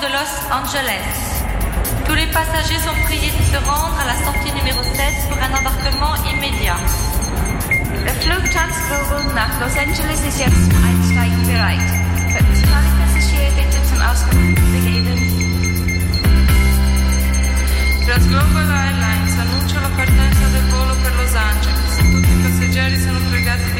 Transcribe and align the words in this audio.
de 0.00 0.08
Los 0.08 0.32
Angeles. 0.50 1.44
Tous 2.06 2.14
les 2.14 2.26
passagers 2.28 2.80
sont 2.80 2.96
priés 3.04 3.32
de 3.36 3.44
se 3.52 3.58
rendre 3.68 3.98
à 4.00 4.06
la 4.06 4.16
sortie 4.24 4.52
numéro 4.56 4.82
7 4.82 4.96
pour 5.28 5.36
un 5.36 5.52
embarquement 5.52 6.16
immédiat. 6.24 6.80
Der 8.04 8.14
Flug 8.22 8.42
Transglobal 8.50 9.34
nach 9.34 9.52
Los 9.60 9.76
Angeles 9.76 10.20
ist 10.24 10.38
jetzt 10.40 10.72
Einsteigen 10.86 11.46
bereit. 11.46 11.88
Könnten 12.32 12.72
alle 12.72 12.92
Passagiere 12.96 13.52
bitte 13.52 13.78
zum 13.90 14.00
Ausgang 14.00 14.54
begeben? 14.72 15.18
Transglobal 18.06 18.70
Airlines 18.72 19.34
annuncia 19.36 19.80
la 19.80 19.90
partenza 20.00 20.46
del 20.54 20.66
volo 20.72 20.94
per 21.02 21.12
Los 21.20 21.34
Angeles. 21.34 21.92
Tutti 21.98 22.32
i 22.32 22.40
passeggeri 22.42 22.98
sono 22.98 23.18
pregati 23.28 23.70
di 23.74 23.79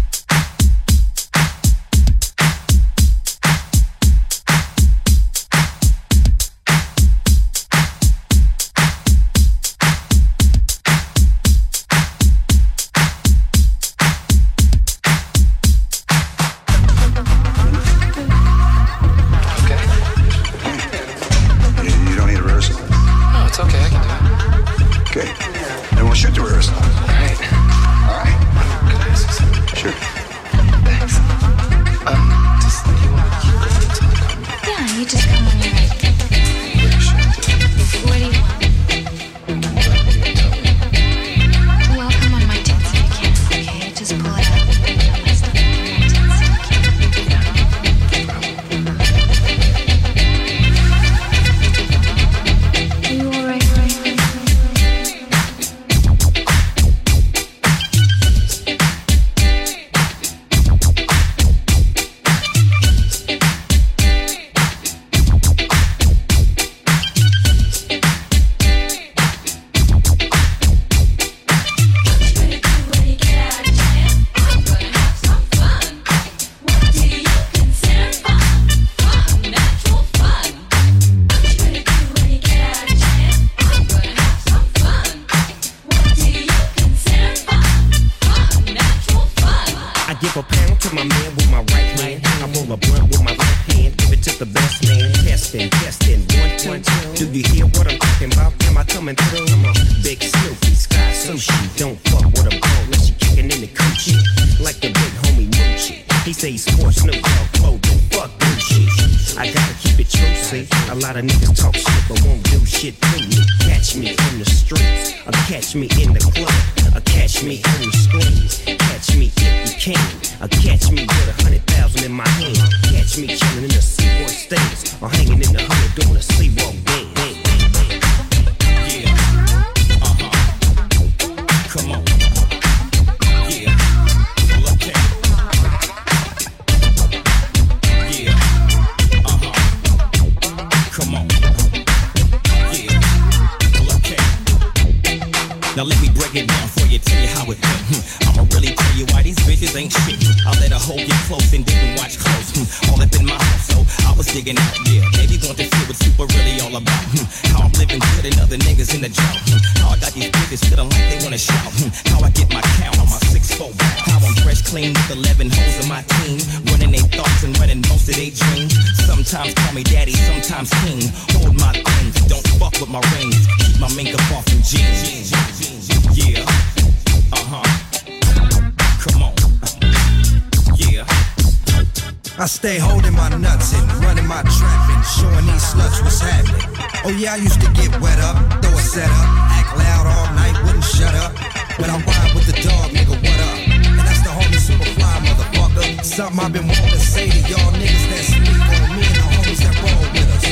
Oh 187.03 187.09
yeah, 187.09 187.33
I 187.33 187.37
used 187.37 187.59
to 187.61 187.69
get 187.73 187.89
wet 187.99 188.19
up, 188.19 188.37
throw 188.61 188.69
a 188.77 188.81
set 188.81 189.09
up, 189.09 189.27
act 189.49 189.73
loud 189.75 190.05
all 190.05 190.29
night, 190.37 190.53
wouldn't 190.63 190.83
shut 190.83 191.15
up. 191.15 191.33
But 191.81 191.89
I 191.89 191.97
ride 191.97 192.31
with 192.35 192.45
the 192.45 192.53
dog, 192.61 192.93
nigga, 192.93 193.17
what 193.17 193.39
up? 193.41 193.57
And 193.73 194.05
that's 194.05 194.21
the 194.21 194.29
homie 194.29 194.61
superfly 194.61 195.25
motherfucker. 195.25 196.05
Something 196.05 196.39
I've 196.39 196.53
been 196.53 196.67
wanting 196.67 196.93
to 196.93 196.99
say 196.99 197.25
to 197.25 197.39
y'all 197.49 197.73
niggas 197.73 198.05
that 198.05 198.25
me, 198.37 198.53
on 198.53 198.85
me 198.93 199.01
and 199.01 199.17
the 199.17 199.27
homies 199.33 199.61
that 199.65 199.75
roll 199.81 200.05
with 200.13 200.29
us. 200.29 200.45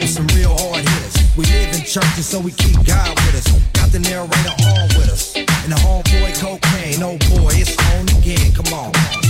we 0.00 0.06
some 0.06 0.26
real 0.32 0.56
hard 0.56 0.88
hitters. 0.88 1.36
We 1.36 1.44
live 1.52 1.68
in 1.76 1.84
churches, 1.84 2.24
so 2.24 2.40
we 2.40 2.52
keep 2.52 2.80
God 2.86 3.12
with 3.20 3.36
us. 3.36 3.46
Got 3.76 3.92
the 3.92 4.00
narrator 4.00 4.56
on 4.72 4.88
with 4.96 5.12
us. 5.12 5.36
And 5.36 5.68
the 5.68 5.80
homeboy 5.84 6.32
cocaine, 6.40 7.02
oh 7.04 7.20
boy, 7.28 7.52
it's 7.60 7.76
on 7.92 8.08
again. 8.16 8.52
Come 8.56 8.72
on. 8.72 9.29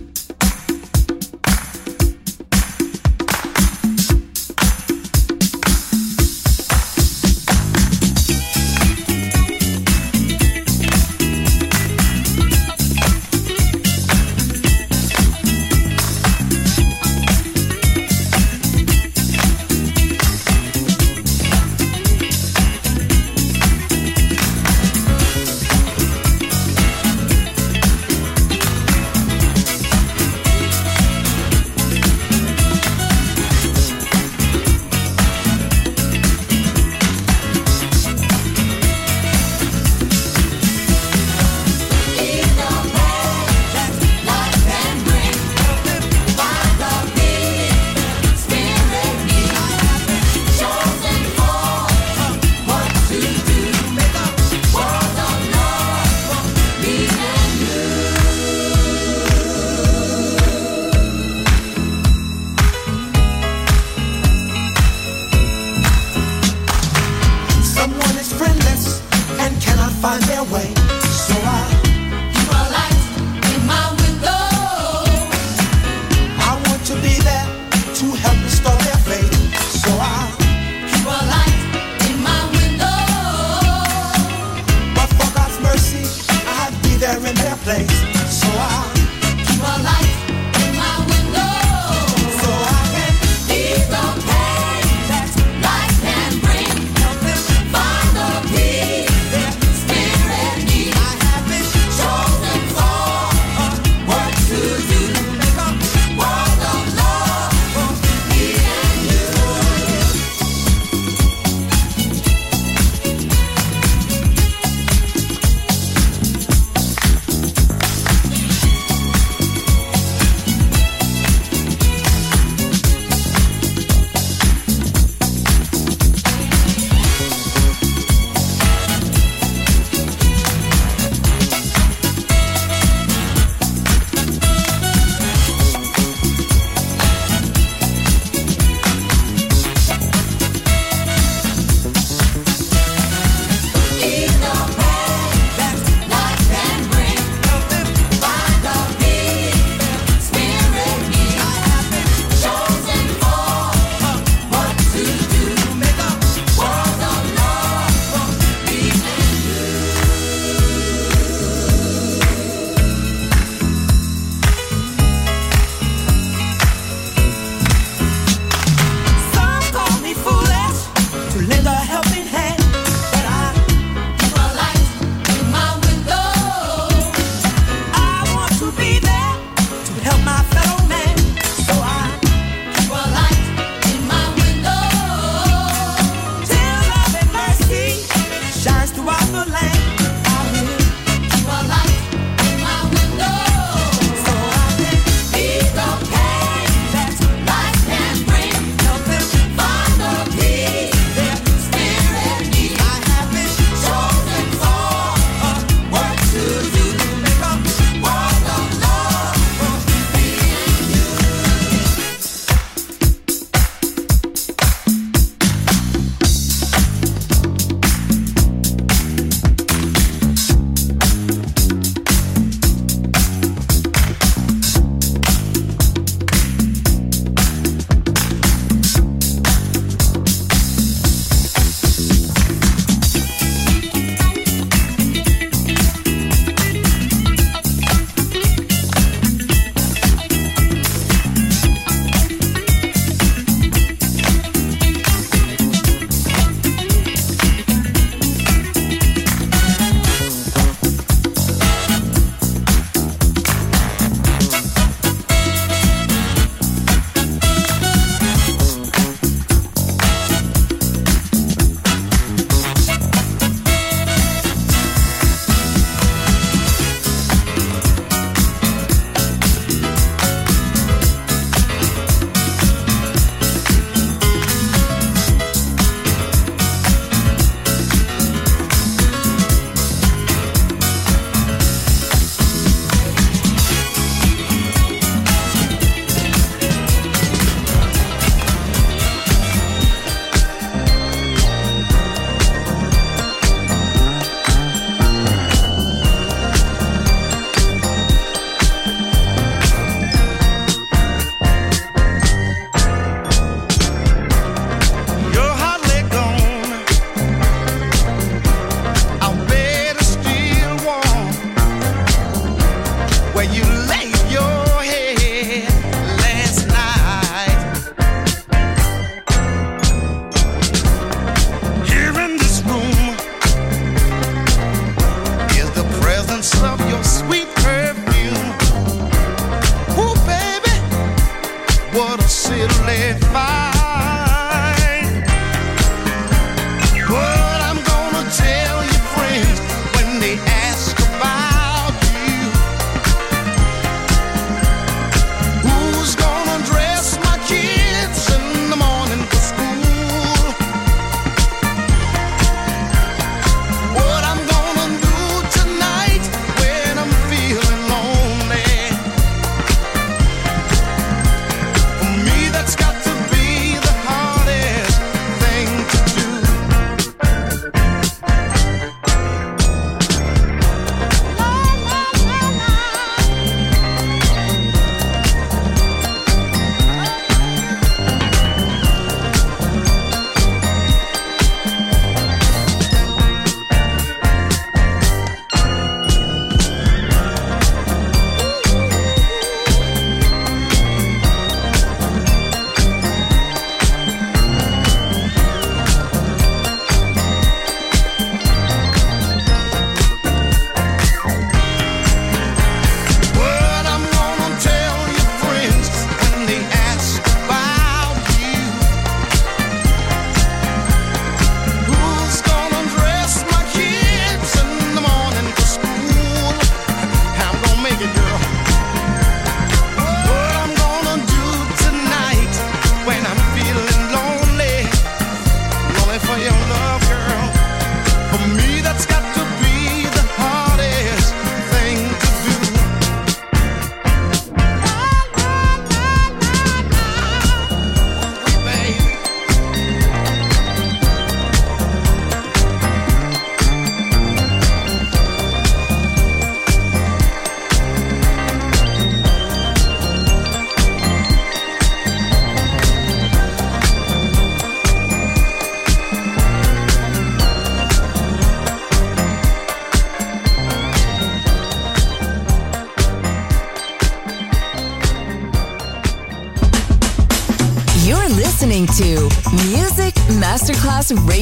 Masterclass 471.11 471.40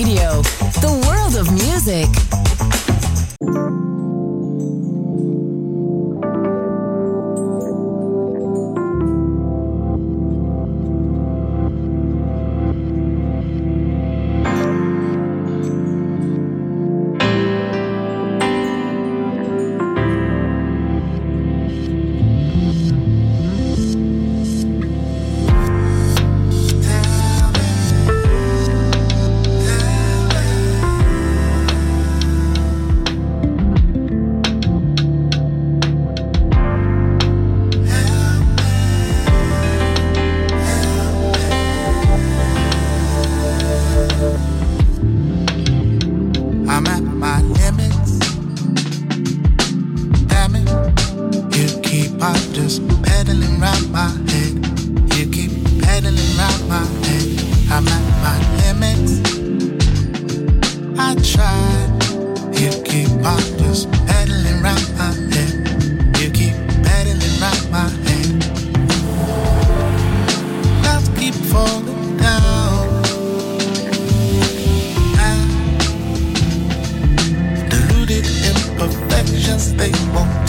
imperfections, 79.59 79.75
they 79.75 79.91
won't 80.13 80.48